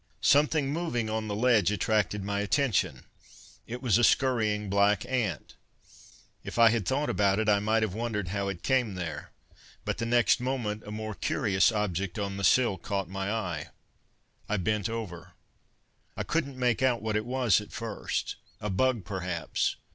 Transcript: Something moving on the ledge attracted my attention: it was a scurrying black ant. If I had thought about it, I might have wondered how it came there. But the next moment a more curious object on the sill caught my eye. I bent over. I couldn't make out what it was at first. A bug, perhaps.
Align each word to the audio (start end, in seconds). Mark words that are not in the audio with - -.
Something 0.25 0.73
moving 0.73 1.11
on 1.11 1.27
the 1.27 1.35
ledge 1.35 1.69
attracted 1.71 2.23
my 2.23 2.39
attention: 2.39 3.03
it 3.67 3.83
was 3.83 3.99
a 3.99 4.03
scurrying 4.03 4.67
black 4.67 5.05
ant. 5.05 5.53
If 6.43 6.57
I 6.57 6.69
had 6.71 6.87
thought 6.87 7.07
about 7.07 7.37
it, 7.37 7.47
I 7.47 7.59
might 7.59 7.83
have 7.83 7.93
wondered 7.93 8.29
how 8.29 8.47
it 8.47 8.63
came 8.63 8.95
there. 8.95 9.29
But 9.85 9.99
the 9.99 10.07
next 10.07 10.39
moment 10.39 10.81
a 10.87 10.91
more 10.91 11.13
curious 11.13 11.71
object 11.71 12.17
on 12.17 12.37
the 12.37 12.43
sill 12.43 12.79
caught 12.79 13.09
my 13.11 13.31
eye. 13.31 13.67
I 14.49 14.57
bent 14.57 14.89
over. 14.89 15.33
I 16.17 16.23
couldn't 16.23 16.57
make 16.57 16.81
out 16.81 17.03
what 17.03 17.15
it 17.15 17.23
was 17.27 17.61
at 17.61 17.71
first. 17.71 18.37
A 18.59 18.71
bug, 18.71 19.05
perhaps. 19.05 19.75